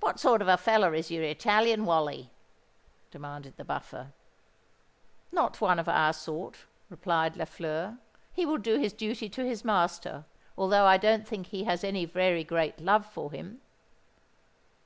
[0.00, 2.28] "What sort of a feller is your Italian wally?"
[3.10, 4.12] demanded the Buffer.
[5.32, 7.96] "Not one of our sort," replied Lafleur;
[8.34, 10.26] "he will do his duty to his master,
[10.58, 13.62] although I don't think he has any very great love for him."